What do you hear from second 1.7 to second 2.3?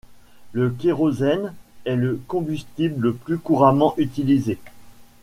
est le